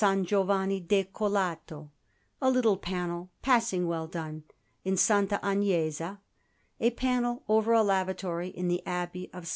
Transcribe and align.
Giovanni 0.23 0.79
Decollato; 0.81 1.91
a 2.41 2.49
little 2.49 2.75
panel, 2.77 3.29
passing 3.43 3.85
well 3.85 4.07
done, 4.07 4.45
in 4.83 4.95
S. 4.95 5.07
Agnesa; 5.09 6.17
a 6.79 6.89
panel 6.89 7.43
over 7.47 7.71
a 7.73 7.83
lavatory 7.83 8.47
in 8.49 8.67
the 8.67 8.83
Abbey 8.87 9.29
of 9.31 9.43
S. 9.43 9.49